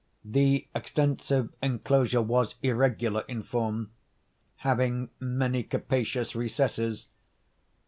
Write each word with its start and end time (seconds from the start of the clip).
The 0.25 0.67
extensive 0.73 1.53
enclosure 1.61 2.23
was 2.23 2.55
irregular 2.63 3.23
in 3.27 3.43
form, 3.43 3.91
having 4.55 5.11
many 5.19 5.61
capacious 5.61 6.35
recesses. 6.35 7.09